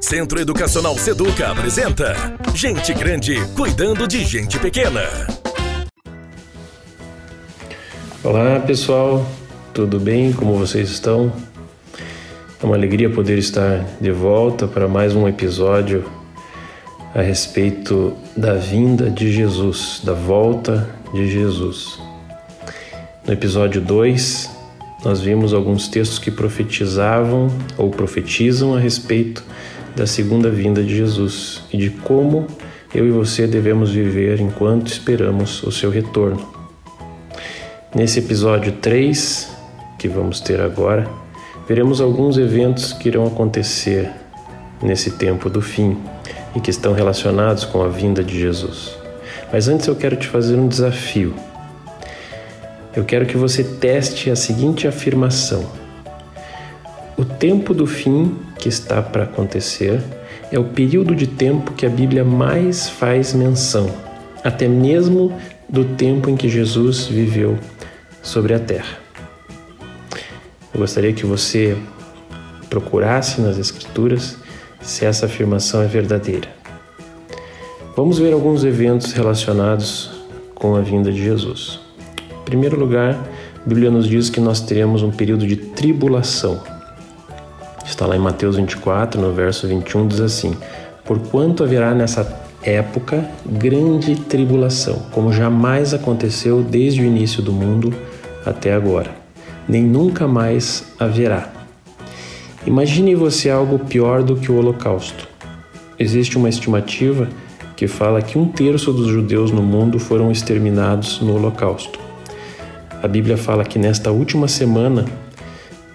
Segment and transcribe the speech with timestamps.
[0.00, 2.14] Centro Educacional Seduca apresenta
[2.54, 5.02] Gente Grande cuidando de gente pequena.
[8.22, 9.28] Olá pessoal,
[9.74, 10.32] tudo bem?
[10.32, 11.32] Como vocês estão?
[12.62, 16.08] É uma alegria poder estar de volta para mais um episódio
[17.12, 21.98] a respeito da vinda de Jesus, da volta de Jesus.
[23.26, 24.48] No episódio 2,
[25.04, 29.44] nós vimos alguns textos que profetizavam ou profetizam a respeito
[29.98, 32.46] da segunda vinda de Jesus e de como
[32.94, 36.40] eu e você devemos viver enquanto esperamos o seu retorno.
[37.94, 39.50] Nesse episódio 3,
[39.98, 41.08] que vamos ter agora,
[41.68, 44.10] veremos alguns eventos que irão acontecer
[44.80, 45.98] nesse tempo do fim
[46.54, 48.96] e que estão relacionados com a vinda de Jesus.
[49.52, 51.34] Mas antes eu quero te fazer um desafio
[52.98, 55.64] eu quero que você teste a seguinte afirmação:
[57.18, 60.00] O tempo do fim que está para acontecer
[60.52, 63.90] é o período de tempo que a Bíblia mais faz menção,
[64.42, 65.36] até mesmo
[65.68, 67.58] do tempo em que Jesus viveu
[68.22, 68.96] sobre a terra.
[70.72, 71.76] Eu gostaria que você
[72.70, 74.36] procurasse nas Escrituras
[74.80, 76.48] se essa afirmação é verdadeira.
[77.96, 80.10] Vamos ver alguns eventos relacionados
[80.54, 81.88] com a vinda de Jesus
[82.48, 86.77] primeiro lugar, a Bíblia nos diz que nós teremos um período de tribulação.
[87.98, 90.54] Está lá em Mateus 24, no verso 21, diz assim:
[91.04, 97.92] Porquanto haverá nessa época grande tribulação, como jamais aconteceu desde o início do mundo
[98.46, 99.10] até agora,
[99.68, 101.50] nem nunca mais haverá.
[102.64, 105.26] Imagine você algo pior do que o Holocausto.
[105.98, 107.28] Existe uma estimativa
[107.74, 111.98] que fala que um terço dos judeus no mundo foram exterminados no Holocausto.
[113.02, 115.04] A Bíblia fala que nesta última semana,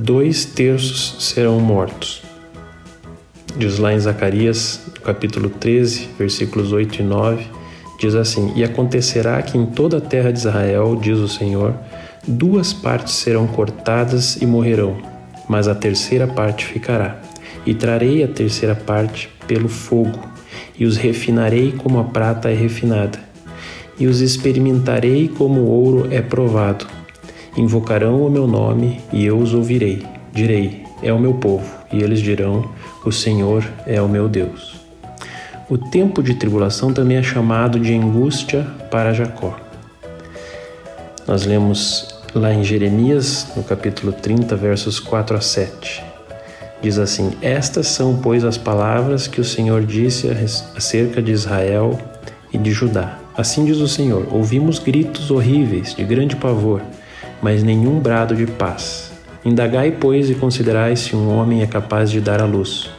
[0.00, 2.22] dois terços serão mortos.
[3.56, 7.46] Diz lá em Zacarias, capítulo 13, versículos 8 e 9,
[7.98, 11.74] diz assim: E acontecerá que em toda a terra de Israel, diz o Senhor,
[12.26, 14.96] duas partes serão cortadas e morrerão,
[15.48, 17.20] mas a terceira parte ficará.
[17.66, 20.18] E trarei a terceira parte pelo fogo,
[20.78, 23.30] e os refinarei como a prata é refinada
[23.98, 26.86] e os experimentarei como o ouro é provado.
[27.56, 30.04] Invocarão o meu nome e eu os ouvirei.
[30.32, 32.70] Direi: É o meu povo, e eles dirão:
[33.04, 34.80] O Senhor é o meu Deus.
[35.68, 39.56] O tempo de tribulação também é chamado de angústia para Jacó.
[41.26, 46.02] Nós lemos lá em Jeremias, no capítulo 30, versos 4 a 7.
[46.82, 50.28] Diz assim: Estas são, pois, as palavras que o Senhor disse
[50.76, 51.98] acerca de Israel
[52.52, 53.18] e de Judá.
[53.36, 56.82] Assim diz o Senhor: ouvimos gritos horríveis de grande pavor,
[57.42, 59.10] mas nenhum brado de paz.
[59.44, 62.90] Indagai, pois, e considerai se um homem é capaz de dar à luz.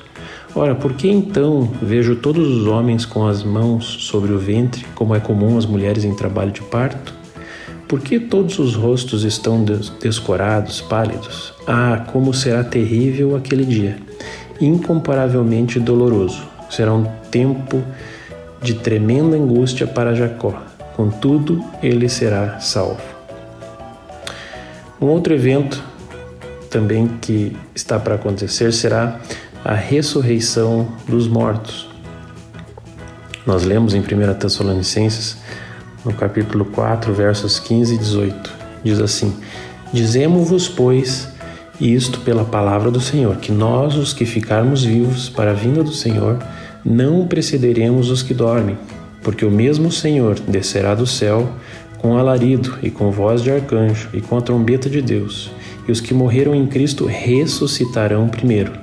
[0.53, 5.15] Ora, por que então vejo todos os homens com as mãos sobre o ventre, como
[5.15, 7.13] é comum às mulheres em trabalho de parto?
[7.87, 9.63] Por que todos os rostos estão
[10.01, 11.53] descorados, pálidos?
[11.67, 13.97] Ah, como será terrível aquele dia!
[14.59, 16.41] Incomparavelmente doloroso.
[16.69, 17.81] Será um tempo
[18.61, 20.53] de tremenda angústia para Jacó,
[20.95, 23.10] contudo ele será salvo.
[25.01, 25.83] Um outro evento
[26.69, 29.19] também que está para acontecer será
[29.65, 31.89] a ressurreição dos mortos.
[33.43, 35.37] Nós lemos em 1 Tessalonicenses,
[36.05, 38.51] no capítulo 4, versos 15 e 18.
[38.83, 39.35] Diz assim:
[39.91, 41.27] Dizemos-vos, pois,
[41.79, 45.93] isto pela palavra do Senhor, que nós, os que ficarmos vivos para a vinda do
[45.93, 46.37] Senhor,
[46.85, 48.77] não precederemos os que dormem,
[49.23, 51.49] porque o mesmo Senhor descerá do céu
[52.01, 55.51] com alarido e com voz de arcanjo e com a trombeta de Deus,
[55.87, 58.73] e os que morreram em Cristo ressuscitarão primeiro.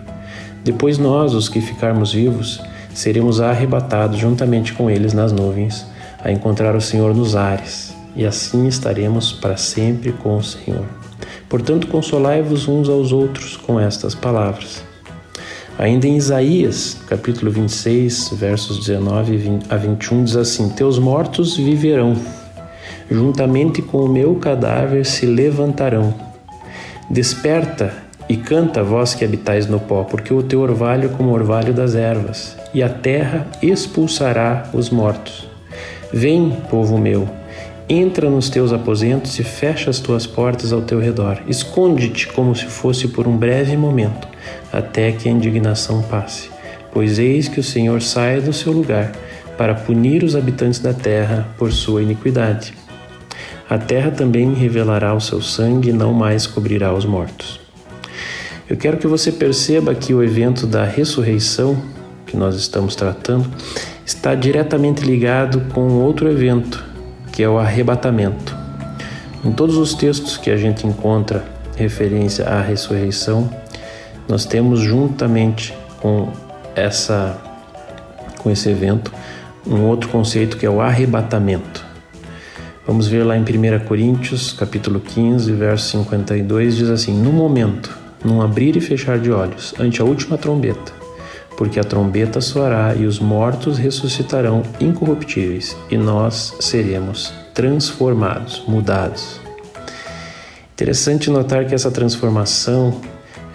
[0.63, 2.61] Depois nós, os que ficarmos vivos,
[2.95, 5.85] seremos arrebatados juntamente com eles nas nuvens,
[6.23, 10.85] a encontrar o Senhor nos ares, e assim estaremos para sempre com o Senhor.
[11.49, 14.83] Portanto, consolai-vos uns aos outros com estas palavras.
[15.79, 22.17] Ainda em Isaías, capítulo 26, versos 19 a 21, diz assim: Teus mortos viverão,
[23.11, 26.15] juntamente com o meu cadáver se levantarão.
[27.11, 27.93] Desperta
[28.29, 31.73] e canta, vós que habitais no pó, porque o teu orvalho é como o orvalho
[31.73, 35.49] das ervas, e a terra expulsará os mortos.
[36.13, 37.29] Vem, povo meu,
[37.89, 41.43] entra nos teus aposentos e fecha as tuas portas ao teu redor.
[41.49, 44.29] Esconde-te como se fosse por um breve momento
[44.73, 46.51] até que a indignação passe.
[46.93, 49.13] Pois eis que o Senhor sai do seu lugar
[49.57, 52.75] para punir os habitantes da terra por sua iniquidade.
[53.69, 57.61] A terra também revelará o seu sangue e não mais cobrirá os mortos.
[58.69, 61.77] Eu quero que você perceba que o evento da ressurreição
[62.27, 63.47] que nós estamos tratando
[64.05, 66.85] está diretamente ligado com outro evento,
[67.33, 68.57] que é o arrebatamento.
[69.45, 71.45] Em todos os textos que a gente encontra
[71.77, 73.51] referência à ressurreição,
[74.29, 76.31] nós temos juntamente com
[76.75, 77.39] essa
[78.39, 79.13] com esse evento
[79.67, 81.88] um outro conceito que é o arrebatamento.
[82.89, 87.95] Vamos ver lá em 1 Coríntios, capítulo 15, verso 52, diz assim: No momento,
[88.25, 90.91] num abrir e fechar de olhos, ante a última trombeta,
[91.55, 99.39] porque a trombeta soará e os mortos ressuscitarão incorruptíveis, e nós seremos transformados, mudados.
[100.73, 103.03] Interessante notar que essa transformação,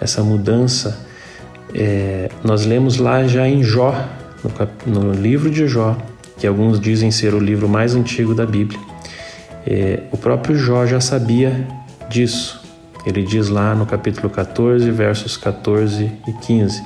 [0.00, 1.04] essa mudança,
[1.74, 3.96] é, nós lemos lá já em Jó,
[4.86, 5.98] no, no livro de Jó,
[6.38, 8.93] que alguns dizem ser o livro mais antigo da Bíblia.
[9.66, 11.66] É, o próprio Jó já sabia
[12.08, 12.62] disso.
[13.06, 16.82] Ele diz lá no capítulo 14, versos 14 e 15: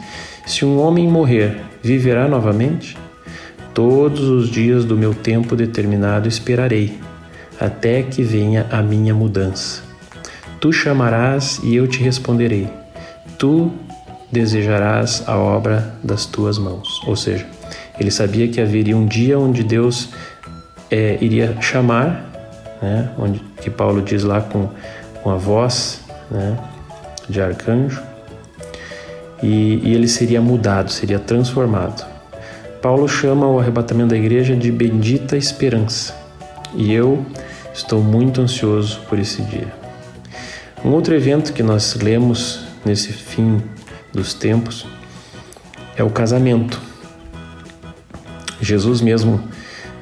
[0.47, 2.97] Se um homem morrer, viverá novamente?
[3.73, 6.99] Todos os dias do meu tempo determinado esperarei,
[7.61, 9.83] até que venha a minha mudança.
[10.61, 12.69] Tu chamarás e eu te responderei.
[13.39, 13.71] Tu
[14.33, 17.01] desejarás a obra das tuas mãos.
[17.07, 17.47] Ou seja,
[17.99, 20.11] ele sabia que haveria um dia onde Deus
[20.91, 22.28] é, iria chamar
[22.81, 23.11] né?
[23.19, 24.69] onde que Paulo diz lá com,
[25.23, 26.59] com a voz né?
[27.29, 28.03] de arcanjo,
[29.43, 32.07] e, e ele seria mudado, seria transformado.
[32.83, 36.15] Paulo chama o arrebatamento da igreja de bendita esperança,
[36.75, 37.25] e eu
[37.75, 39.73] estou muito ansioso por esse dia.
[40.85, 43.61] Um outro evento que nós lemos nesse fim
[44.13, 44.87] dos tempos
[45.97, 46.81] é o casamento.
[48.61, 49.43] Jesus mesmo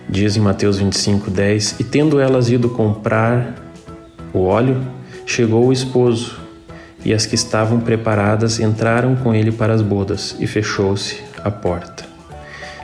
[0.09, 3.55] Diz em Mateus 25, 10: E tendo elas ido comprar
[4.33, 4.81] o óleo,
[5.27, 6.39] chegou o esposo,
[7.05, 12.05] e as que estavam preparadas entraram com ele para as bodas, e fechou-se a porta.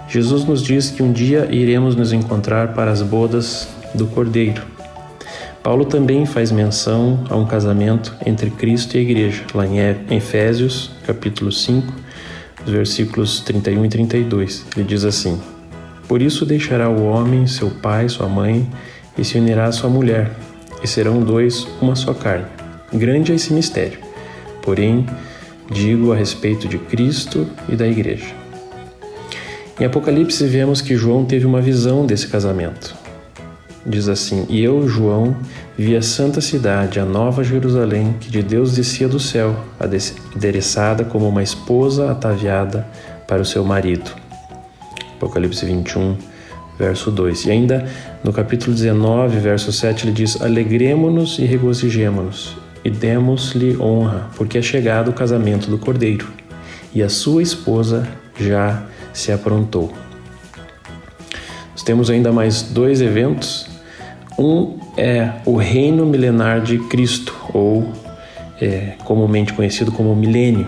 [0.08, 4.62] Jesus nos diz que um dia iremos nos encontrar para as bodas do Cordeiro.
[5.62, 9.78] Paulo também faz menção a um casamento entre Cristo e a igreja, lá em
[10.14, 11.92] Efésios, capítulo 5,
[12.66, 14.66] versículos 31 e 32.
[14.76, 15.40] Ele diz assim:
[16.12, 18.68] por isso deixará o homem seu pai, sua mãe,
[19.16, 20.30] e se unirá à sua mulher,
[20.84, 22.44] e serão dois uma só carne.
[22.92, 23.98] Grande é esse mistério.
[24.60, 25.06] Porém,
[25.70, 28.26] digo a respeito de Cristo e da Igreja.
[29.80, 32.94] Em Apocalipse vemos que João teve uma visão desse casamento.
[33.86, 35.34] Diz assim: E eu, João,
[35.78, 41.26] vi a santa cidade, a nova Jerusalém, que de Deus descia do céu, adereçada como
[41.26, 42.86] uma esposa ataviada
[43.26, 44.21] para o seu marido.
[45.22, 46.16] Apocalipse 21,
[46.76, 47.46] verso 2.
[47.46, 47.86] E ainda
[48.24, 54.62] no capítulo 19, verso 7, ele diz: Alegremo-nos e regozijemo-nos, e demos-lhe honra, porque é
[54.62, 56.28] chegado o casamento do cordeiro,
[56.92, 58.82] e a sua esposa já
[59.12, 59.92] se aprontou.
[61.70, 63.70] Nós temos ainda mais dois eventos.
[64.36, 67.92] Um é o reino milenar de Cristo, ou
[68.60, 70.66] é, comumente conhecido como milênio.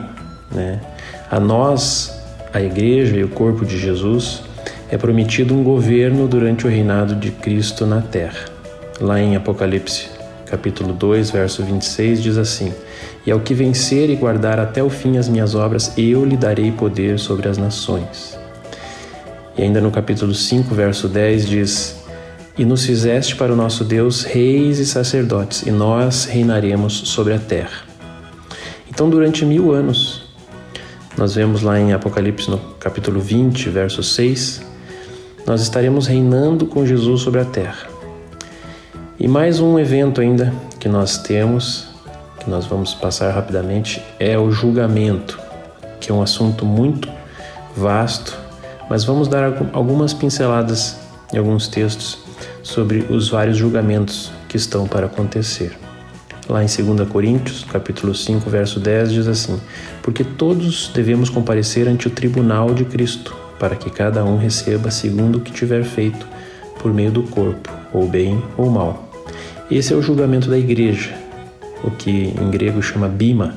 [0.52, 0.80] Né?
[1.28, 2.13] A nós,
[2.54, 4.44] a igreja e o corpo de Jesus,
[4.88, 8.44] é prometido um governo durante o reinado de Cristo na terra.
[9.00, 10.08] Lá em Apocalipse,
[10.46, 12.72] capítulo 2, verso 26, diz assim:
[13.26, 16.70] E ao que vencer e guardar até o fim as minhas obras, eu lhe darei
[16.70, 18.38] poder sobre as nações.
[19.58, 22.04] E ainda no capítulo 5, verso 10 diz:
[22.56, 27.38] E nos fizeste para o nosso Deus reis e sacerdotes, e nós reinaremos sobre a
[27.40, 27.82] terra.
[28.88, 30.23] Então, durante mil anos,
[31.16, 34.62] nós vemos lá em Apocalipse, no capítulo 20, verso 6,
[35.46, 37.86] nós estaremos reinando com Jesus sobre a terra.
[39.18, 41.88] E mais um evento ainda que nós temos,
[42.40, 45.38] que nós vamos passar rapidamente, é o julgamento,
[46.00, 47.08] que é um assunto muito
[47.76, 48.36] vasto,
[48.90, 50.98] mas vamos dar algumas pinceladas
[51.32, 52.18] em alguns textos
[52.62, 55.83] sobre os vários julgamentos que estão para acontecer.
[56.48, 59.58] Lá em 2 Coríntios, capítulo 5, verso 10, diz assim:
[60.02, 65.36] Porque todos devemos comparecer ante o tribunal de Cristo, para que cada um receba segundo
[65.36, 66.26] o que tiver feito
[66.78, 69.10] por meio do corpo, ou bem ou mal.
[69.70, 71.14] Esse é o julgamento da igreja,
[71.82, 73.56] o que em grego chama bima,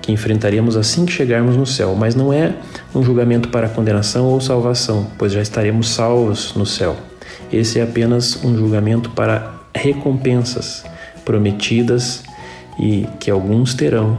[0.00, 2.54] que enfrentaremos assim que chegarmos no céu, mas não é
[2.94, 6.96] um julgamento para condenação ou salvação, pois já estaremos salvos no céu.
[7.52, 10.84] Esse é apenas um julgamento para recompensas
[11.24, 12.22] prometidas
[12.78, 14.18] e que alguns terão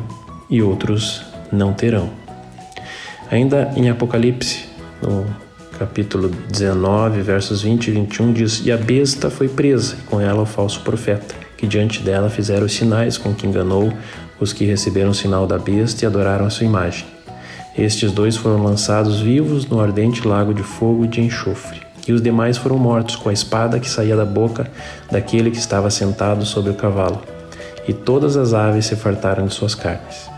[0.49, 2.09] e outros não terão.
[3.31, 4.65] Ainda em Apocalipse,
[5.01, 5.25] no
[5.77, 10.43] capítulo 19, versos 20 e 21, diz: E a besta foi presa, e com ela
[10.43, 13.91] o falso profeta, que diante dela fizeram os sinais com que enganou
[14.39, 17.05] os que receberam o sinal da besta e adoraram a sua imagem.
[17.77, 22.21] Estes dois foram lançados vivos no ardente lago de fogo e de enxofre, e os
[22.21, 24.69] demais foram mortos com a espada que saía da boca
[25.11, 27.21] daquele que estava sentado sobre o cavalo.
[27.87, 30.29] E todas as aves se fartaram de suas carnes.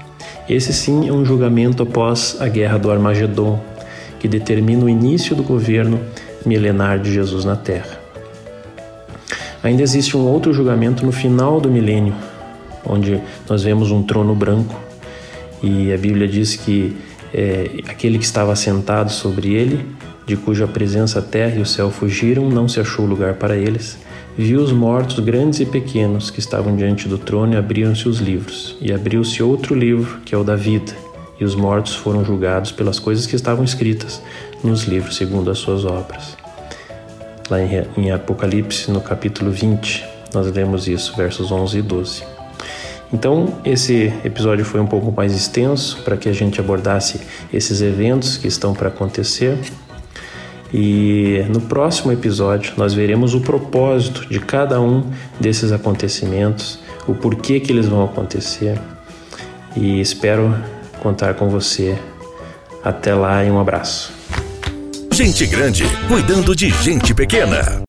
[0.48, 3.60] Esse sim é um julgamento após a guerra do Armagedon,
[4.20, 6.00] que determina o início do governo
[6.46, 8.00] milenar de Jesus na Terra.
[9.64, 12.14] Ainda existe um outro julgamento no final do milênio,
[12.86, 13.20] onde
[13.50, 14.86] nós vemos um trono branco
[15.62, 16.96] e a Bíblia diz que
[17.34, 19.84] é, aquele que estava sentado sobre ele,
[20.26, 23.98] de cuja presença a terra e o céu fugiram, não se achou lugar para eles,
[24.38, 28.76] viu os mortos, grandes e pequenos, que estavam diante do trono e abriram-se os livros.
[28.82, 30.94] E abriu-se outro livro, que é o da vida,
[31.40, 34.22] e os mortos foram julgados pelas coisas que estavam escritas
[34.64, 36.36] nos livros, segundo as suas obras.
[37.50, 40.04] Lá em Apocalipse, no capítulo 20,
[40.34, 42.24] nós lemos isso, versos 11 e 12.
[43.14, 47.22] Então, esse episódio foi um pouco mais extenso para que a gente abordasse
[47.54, 49.58] esses eventos que estão para acontecer.
[50.78, 57.62] E no próximo episódio nós veremos o propósito de cada um desses acontecimentos, o porquê
[57.62, 58.78] que eles vão acontecer.
[59.74, 60.54] E espero
[61.02, 61.98] contar com você.
[62.84, 64.12] Até lá e um abraço.
[65.14, 67.82] Gente grande cuidando de gente pequena.